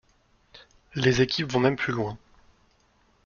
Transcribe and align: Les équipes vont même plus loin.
Les 0.95 1.21
équipes 1.21 1.51
vont 1.51 1.59
même 1.59 1.75
plus 1.75 1.93
loin. 1.93 2.17